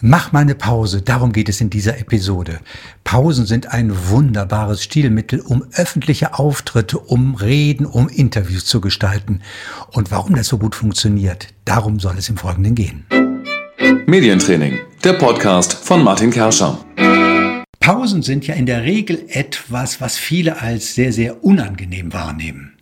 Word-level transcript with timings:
Mach 0.00 0.30
mal 0.30 0.40
eine 0.40 0.54
Pause, 0.54 1.02
darum 1.02 1.32
geht 1.32 1.48
es 1.48 1.60
in 1.60 1.70
dieser 1.70 1.98
Episode. 1.98 2.60
Pausen 3.02 3.46
sind 3.46 3.72
ein 3.72 3.92
wunderbares 4.08 4.84
Stilmittel, 4.84 5.40
um 5.40 5.64
öffentliche 5.72 6.38
Auftritte, 6.38 7.00
um 7.00 7.34
Reden, 7.34 7.84
um 7.84 8.08
Interviews 8.08 8.64
zu 8.64 8.80
gestalten. 8.80 9.42
Und 9.90 10.12
warum 10.12 10.36
das 10.36 10.46
so 10.46 10.58
gut 10.58 10.76
funktioniert, 10.76 11.48
darum 11.64 11.98
soll 11.98 12.16
es 12.16 12.28
im 12.28 12.36
Folgenden 12.36 12.76
gehen. 12.76 13.06
Medientraining, 14.06 14.78
der 15.02 15.14
Podcast 15.14 15.74
von 15.74 16.04
Martin 16.04 16.30
Kerscher. 16.30 16.78
Pausen 17.80 18.22
sind 18.22 18.46
ja 18.46 18.54
in 18.54 18.66
der 18.66 18.84
Regel 18.84 19.24
etwas, 19.30 20.00
was 20.00 20.16
viele 20.16 20.60
als 20.60 20.94
sehr, 20.94 21.12
sehr 21.12 21.42
unangenehm 21.42 22.12
wahrnehmen. 22.12 22.77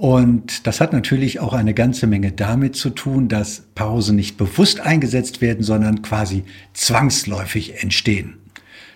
Und 0.00 0.66
das 0.66 0.80
hat 0.80 0.94
natürlich 0.94 1.40
auch 1.40 1.52
eine 1.52 1.74
ganze 1.74 2.06
Menge 2.06 2.32
damit 2.32 2.74
zu 2.74 2.88
tun, 2.88 3.28
dass 3.28 3.64
Pausen 3.74 4.16
nicht 4.16 4.38
bewusst 4.38 4.80
eingesetzt 4.80 5.42
werden, 5.42 5.62
sondern 5.62 6.00
quasi 6.00 6.44
zwangsläufig 6.72 7.82
entstehen. 7.82 8.38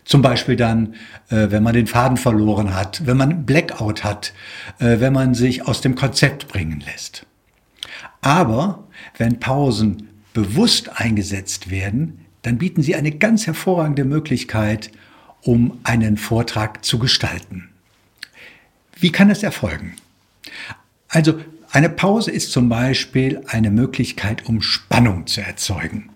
Zum 0.07 0.23
Beispiel 0.23 0.57
dann, 0.57 0.95
äh, 1.29 1.49
wenn 1.51 1.63
man 1.63 1.75
den 1.75 1.87
Faden 1.87 2.17
verloren 2.17 2.75
hat, 2.75 3.07
wenn 3.07 3.19
man 3.19 3.45
Blackout 3.45 4.03
hat, 4.03 4.33
äh, 4.79 4.99
wenn 4.99 5.13
man 5.13 5.35
sich 5.35 5.69
aus 5.69 5.83
dem 5.83 5.95
Konzept 5.95 6.49
bringen 6.49 6.81
lässt. 6.81 7.27
Aber 8.23 8.89
wenn 9.19 9.41
Pausen 9.41 10.09
bewusst 10.33 10.99
eingesetzt 10.99 11.71
werden, 11.71 12.25
dann 12.41 12.57
bieten 12.57 12.83
sie 12.83 12.95
eine 12.95 13.13
ganz 13.13 13.47
hervorragende 13.47 14.07
Möglichkeit, 14.07 14.91
um 15.43 15.81
einen 15.85 16.17
Vortrag 16.17 16.83
zu 16.83 16.99
gestalten. 16.99 17.69
Wie 18.99 19.13
kann 19.13 19.29
es 19.29 19.43
erfolgen? 19.43 19.97
Also 21.15 21.41
eine 21.71 21.91
Pause 21.91 22.33
ist 22.33 22.51
zum 22.51 22.69
Beispiel 22.69 23.41
eine 23.47 23.71
Möglichkeit, 23.71 24.47
um 24.47 24.61
Spannung 24.61 25.29
zu 25.29 25.43
erzeugen. 25.43 26.11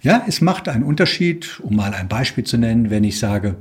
Ja, 0.00 0.24
es 0.26 0.40
macht 0.40 0.70
einen 0.70 0.84
Unterschied, 0.84 1.60
um 1.60 1.76
mal 1.76 1.92
ein 1.92 2.08
Beispiel 2.08 2.42
zu 2.44 2.56
nennen, 2.56 2.88
wenn 2.88 3.04
ich 3.04 3.18
sage, 3.18 3.56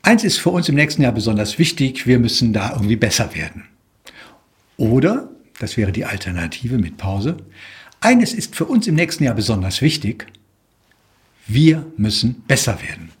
eins 0.00 0.24
ist 0.24 0.38
für 0.38 0.48
uns 0.48 0.70
im 0.70 0.74
nächsten 0.74 1.02
Jahr 1.02 1.12
besonders 1.12 1.58
wichtig, 1.58 2.06
wir 2.06 2.18
müssen 2.18 2.54
da 2.54 2.72
irgendwie 2.72 2.96
besser 2.96 3.34
werden. 3.34 3.64
Oder, 4.78 5.28
das 5.58 5.76
wäre 5.76 5.92
die 5.92 6.06
Alternative 6.06 6.78
mit 6.78 6.96
Pause, 6.96 7.36
eines 8.00 8.32
ist 8.32 8.56
für 8.56 8.64
uns 8.64 8.86
im 8.86 8.94
nächsten 8.94 9.24
Jahr 9.24 9.34
besonders 9.34 9.82
wichtig, 9.82 10.28
wir 11.46 11.84
müssen 11.98 12.42
besser 12.48 12.80
werden. 12.80 13.12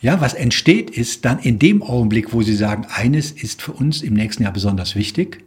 Ja, 0.00 0.20
was 0.20 0.32
entsteht, 0.32 0.90
ist 0.90 1.24
dann 1.24 1.38
in 1.38 1.58
dem 1.58 1.82
Augenblick, 1.82 2.32
wo 2.32 2.42
Sie 2.42 2.56
sagen, 2.56 2.86
eines 2.90 3.30
ist 3.30 3.60
für 3.60 3.72
uns 3.72 4.02
im 4.02 4.14
nächsten 4.14 4.42
Jahr 4.42 4.52
besonders 4.52 4.94
wichtig, 4.94 5.44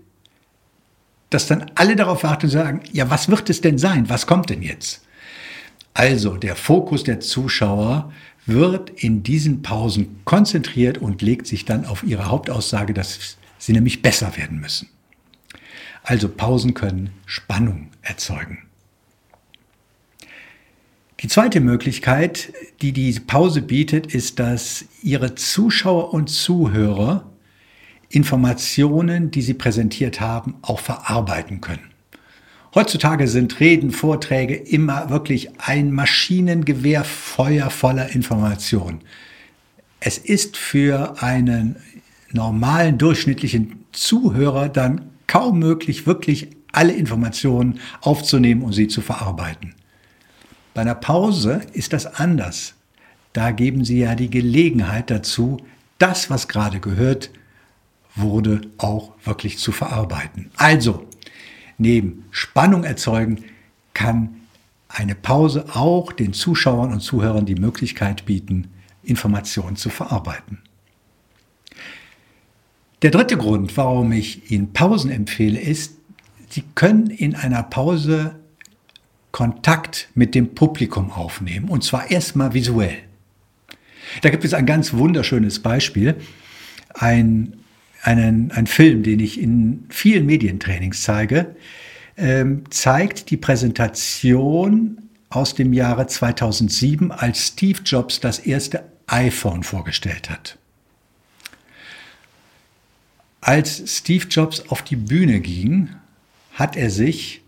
dass 1.32 1.48
dann 1.48 1.72
alle 1.74 1.96
darauf 1.96 2.24
warten 2.24 2.46
und 2.46 2.52
sagen, 2.52 2.82
ja, 2.92 3.10
was 3.10 3.30
wird 3.30 3.50
es 3.50 3.62
denn 3.62 3.80
sein? 3.80 4.10
Was 4.10 4.28
kommt 4.28 4.52
denn 4.52 4.62
jetzt? 4.62 5.02
Also, 5.96 6.38
der 6.38 6.56
Fokus 6.56 7.04
der 7.04 7.20
Zuschauer 7.20 8.12
wird 8.46 8.92
in 8.92 9.24
diesen 9.24 9.62
Pausen 9.64 10.20
konzentriert 10.26 11.00
und 11.00 11.22
legt 11.22 11.48
sich 11.48 11.66
dann 11.66 11.86
auf 11.86 12.04
ihre 12.04 12.26
Hauptaussage, 12.26 12.94
dass 12.94 13.38
sie 13.58 13.74
nämlich 13.74 14.02
besser 14.02 14.36
werden 14.38 14.60
müssen. 14.60 14.90
Also 16.04 16.28
Pausen 16.28 16.74
können 16.74 17.12
Spannung 17.26 17.88
erzeugen. 18.02 18.64
Die 21.24 21.30
zweite 21.30 21.62
Möglichkeit, 21.62 22.52
die 22.82 22.92
die 22.92 23.18
Pause 23.18 23.62
bietet, 23.62 24.14
ist, 24.14 24.40
dass 24.40 24.84
Ihre 25.02 25.36
Zuschauer 25.36 26.14
und 26.14 26.30
Zuhörer 26.30 27.32
Informationen, 28.10 29.32
die 29.32 29.42
Sie 29.42 29.54
präsentiert 29.54 30.20
haben, 30.20 30.56
auch 30.62 30.82
verarbeiten 30.82 31.62
können. 31.62 31.92
Heutzutage 32.76 33.30
sind 33.30 33.62
Reden, 33.62 33.92
Vorträge 33.92 34.56
immer 34.56 35.12
wirklich 35.12 35.62
ein 35.62 35.94
Maschinengewehr 35.94 37.06
Feuer 37.06 37.70
voller 37.70 38.10
Information. 38.10 39.00
Es 40.02 40.18
ist 40.18 40.58
für 40.58 41.24
einen 41.24 41.78
normalen, 42.34 42.98
durchschnittlichen 42.98 43.86
Zuhörer 43.94 44.68
dann 44.68 45.10
kaum 45.28 45.60
möglich, 45.60 46.06
wirklich 46.06 46.50
alle 46.74 46.92
Informationen 46.92 47.80
aufzunehmen 48.02 48.62
und 48.64 48.74
sie 48.74 48.90
zu 48.90 49.00
verarbeiten. 49.00 49.74
Bei 50.74 50.82
einer 50.82 50.96
Pause 50.96 51.62
ist 51.74 51.94
das 51.94 52.06
anders. 52.06 52.74
Da 53.34 53.52
geben 53.52 53.86
Sie 53.86 54.00
ja 54.00 54.16
die 54.16 54.30
Gelegenheit 54.30 55.10
dazu, 55.10 55.58
das, 55.98 56.30
was 56.30 56.48
gerade 56.48 56.80
gehört, 56.80 57.30
wurde 58.16 58.62
auch 58.78 59.14
wirklich 59.24 59.58
zu 59.58 59.72
verarbeiten. 59.72 60.52
Also, 60.56 61.08
neben 61.78 62.26
Spannung 62.32 62.84
erzeugen 62.84 63.44
kann 63.94 64.42
eine 64.88 65.16
Pause 65.16 65.66
auch 65.74 66.12
den 66.12 66.34
Zuschauern 66.34 66.92
und 66.92 67.00
Zuhörern 67.02 67.46
die 67.46 67.56
Möglichkeit 67.56 68.26
bieten, 68.26 68.70
Informationen 69.04 69.76
zu 69.76 69.90
verarbeiten. 69.90 70.60
Der 73.02 73.12
dritte 73.12 73.38
Grund, 73.38 73.76
warum 73.76 74.12
ich 74.12 74.52
Ihnen 74.52 74.72
Pausen 74.72 75.12
empfehle, 75.12 75.60
ist, 75.60 75.96
Sie 76.50 76.64
können 76.76 77.08
in 77.08 77.36
einer 77.36 77.64
Pause 77.64 78.36
Kontakt 79.34 80.10
mit 80.14 80.36
dem 80.36 80.54
Publikum 80.54 81.12
aufnehmen. 81.12 81.68
Und 81.68 81.84
zwar 81.84 82.10
erstmal 82.10 82.54
visuell. 82.54 83.00
Da 84.22 84.30
gibt 84.30 84.46
es 84.46 84.54
ein 84.54 84.68
ganz 84.68 84.94
wunderschönes 84.94 85.60
Beispiel. 85.60 86.16
Ein, 86.94 87.58
einen, 88.04 88.52
ein 88.52 88.68
Film, 88.68 89.02
den 89.02 89.20
ich 89.20 89.42
in 89.42 89.86
vielen 89.90 90.28
Medientrainings 90.28 91.02
zeige, 91.02 91.56
ähm, 92.16 92.66
zeigt 92.70 93.32
die 93.32 93.38
Präsentation 93.38 95.10
aus 95.30 95.56
dem 95.56 95.74
Jahre 95.74 96.06
2007, 96.06 97.12
als 97.12 97.48
Steve 97.48 97.80
Jobs 97.84 98.20
das 98.20 98.38
erste 98.38 98.84
iPhone 99.08 99.64
vorgestellt 99.64 100.30
hat. 100.30 100.60
Als 103.42 103.98
Steve 103.98 104.28
Jobs 104.28 104.70
auf 104.70 104.84
die 104.84 104.96
Bühne 104.96 105.40
ging, 105.40 105.90
hat 106.54 106.76
er 106.76 106.92
sich 106.92 107.43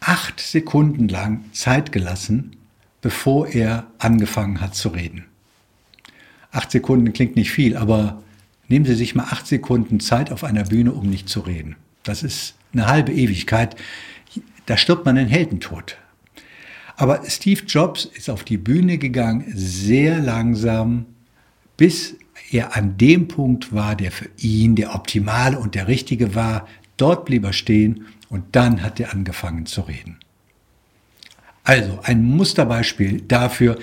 acht 0.00 0.40
Sekunden 0.40 1.08
lang 1.08 1.44
Zeit 1.52 1.92
gelassen, 1.92 2.56
bevor 3.02 3.48
er 3.48 3.86
angefangen 3.98 4.60
hat 4.60 4.74
zu 4.74 4.88
reden. 4.88 5.24
Acht 6.50 6.70
Sekunden 6.70 7.12
klingt 7.12 7.36
nicht 7.36 7.52
viel, 7.52 7.76
aber 7.76 8.22
nehmen 8.68 8.84
Sie 8.84 8.94
sich 8.94 9.14
mal 9.14 9.24
acht 9.24 9.46
Sekunden 9.46 10.00
Zeit 10.00 10.32
auf 10.32 10.44
einer 10.44 10.64
Bühne, 10.64 10.92
um 10.92 11.08
nicht 11.08 11.28
zu 11.28 11.40
reden. 11.40 11.76
Das 12.02 12.22
ist 12.22 12.54
eine 12.72 12.86
halbe 12.86 13.12
Ewigkeit. 13.12 13.76
Da 14.66 14.76
stirbt 14.76 15.04
man 15.04 15.16
den 15.16 15.28
Heldentod. 15.28 15.96
Aber 16.96 17.22
Steve 17.28 17.62
Jobs 17.66 18.04
ist 18.04 18.28
auf 18.28 18.44
die 18.44 18.58
Bühne 18.58 18.98
gegangen, 18.98 19.44
sehr 19.54 20.18
langsam, 20.18 21.06
bis 21.76 22.16
er 22.50 22.76
an 22.76 22.98
dem 22.98 23.28
Punkt 23.28 23.72
war, 23.72 23.96
der 23.96 24.12
für 24.12 24.28
ihn 24.36 24.74
der 24.76 24.94
optimale 24.94 25.58
und 25.58 25.74
der 25.74 25.88
richtige 25.88 26.34
war. 26.34 26.68
Dort 27.00 27.24
blieb 27.24 27.44
er 27.44 27.52
stehen 27.52 28.06
und 28.28 28.44
dann 28.52 28.82
hat 28.82 29.00
er 29.00 29.12
angefangen 29.12 29.64
zu 29.64 29.80
reden. 29.82 30.18
Also 31.64 31.98
ein 32.02 32.22
Musterbeispiel 32.22 33.22
dafür, 33.22 33.78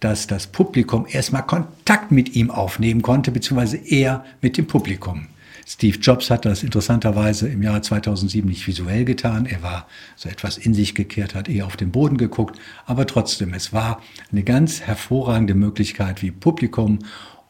dass 0.00 0.26
das 0.26 0.46
Publikum 0.46 1.06
erstmal 1.08 1.46
Kontakt 1.46 2.12
mit 2.12 2.36
ihm 2.36 2.50
aufnehmen 2.50 3.02
konnte, 3.02 3.30
beziehungsweise 3.30 3.76
er 3.76 4.24
mit 4.42 4.56
dem 4.58 4.66
Publikum. 4.66 5.28
Steve 5.66 5.98
Jobs 5.98 6.30
hat 6.30 6.44
das 6.44 6.62
interessanterweise 6.62 7.48
im 7.48 7.62
Jahre 7.62 7.82
2007 7.82 8.48
nicht 8.48 8.66
visuell 8.66 9.04
getan. 9.04 9.44
Er 9.44 9.62
war 9.62 9.86
so 10.16 10.28
etwas 10.28 10.56
in 10.56 10.72
sich 10.72 10.94
gekehrt, 10.94 11.34
hat 11.34 11.48
eher 11.48 11.66
auf 11.66 11.76
den 11.76 11.90
Boden 11.90 12.16
geguckt. 12.16 12.58
Aber 12.86 13.06
trotzdem, 13.06 13.52
es 13.52 13.72
war 13.72 14.02
eine 14.30 14.44
ganz 14.44 14.80
hervorragende 14.80 15.54
Möglichkeit, 15.54 16.22
wie 16.22 16.30
Publikum 16.30 17.00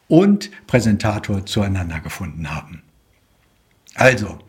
und 0.07 0.49
Präsentator 0.67 1.45
zueinander 1.45 1.99
gefunden 2.01 2.53
haben. 2.53 2.83
Also, 3.95 4.39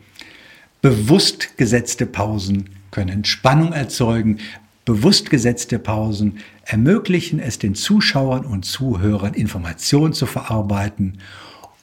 Bewusst 0.81 1.57
gesetzte 1.57 2.07
Pausen 2.07 2.69
können 2.89 3.23
Spannung 3.23 3.71
erzeugen. 3.71 4.39
Bewusst 4.83 5.29
gesetzte 5.29 5.77
Pausen 5.77 6.39
ermöglichen 6.65 7.39
es 7.39 7.59
den 7.59 7.75
Zuschauern 7.75 8.45
und 8.45 8.65
Zuhörern, 8.65 9.35
Informationen 9.35 10.13
zu 10.13 10.25
verarbeiten 10.25 11.19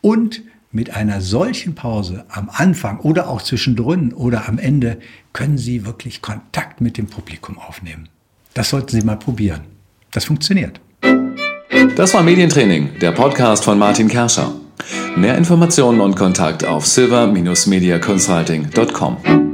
und 0.00 0.42
mit 0.72 0.90
einer 0.90 1.20
solchen 1.20 1.76
Pause 1.76 2.24
am 2.28 2.50
Anfang 2.52 2.98
oder 2.98 3.28
auch 3.28 3.40
zwischendrin 3.40 4.12
oder 4.12 4.48
am 4.48 4.58
Ende 4.58 4.98
können 5.32 5.58
Sie 5.58 5.86
wirklich 5.86 6.20
Kontakt 6.20 6.80
mit 6.80 6.98
dem 6.98 7.06
Publikum 7.06 7.56
aufnehmen. 7.56 8.08
Das 8.52 8.70
sollten 8.70 8.90
Sie 8.90 9.06
mal 9.06 9.16
probieren. 9.16 9.60
Das 10.10 10.24
funktioniert. 10.24 10.80
Das 11.94 12.14
war 12.14 12.24
Medientraining, 12.24 12.98
der 13.00 13.12
Podcast 13.12 13.64
von 13.64 13.78
Martin 13.78 14.08
Kerscher. 14.08 14.52
Mehr 15.16 15.36
Informationen 15.36 16.00
und 16.00 16.16
Kontakt 16.16 16.64
auf 16.64 16.86
silver-mediaconsulting.com. 16.86 19.47